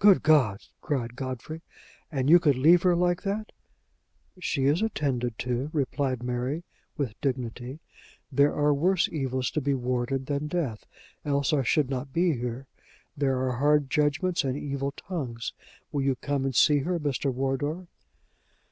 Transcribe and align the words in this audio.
"Good 0.00 0.24
God!" 0.24 0.64
cried 0.80 1.14
Godfrey. 1.14 1.62
"And 2.10 2.28
you 2.28 2.40
could 2.40 2.56
leave 2.56 2.82
her 2.82 2.96
like 2.96 3.22
that!" 3.22 3.52
"She 4.40 4.64
is 4.64 4.82
attended 4.82 5.38
to," 5.38 5.70
replied 5.72 6.24
Mary, 6.24 6.64
with 6.96 7.14
dignity. 7.20 7.78
"There 8.32 8.52
are 8.52 8.74
worse 8.74 9.08
evils 9.08 9.52
to 9.52 9.60
be 9.60 9.72
warded 9.72 10.26
than 10.26 10.48
death, 10.48 10.86
else 11.24 11.52
I 11.52 11.62
should 11.62 11.88
not 11.88 12.12
be 12.12 12.32
here; 12.36 12.66
there 13.16 13.38
are 13.46 13.58
hard 13.58 13.88
judgments 13.90 14.42
and 14.42 14.56
evil 14.58 14.90
tongues. 14.90 15.52
Will 15.92 16.02
you 16.02 16.16
come 16.16 16.44
and 16.44 16.56
see 16.56 16.78
her, 16.78 16.98
Mr. 16.98 17.32
Wardour?" 17.32 17.86